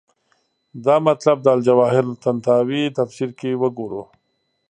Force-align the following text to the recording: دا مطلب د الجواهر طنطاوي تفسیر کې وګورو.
دا 0.85 0.95
مطلب 1.07 1.37
د 1.41 1.47
الجواهر 1.55 2.05
طنطاوي 2.23 2.83
تفسیر 2.97 3.29
کې 3.39 3.59
وګورو. 3.61 4.03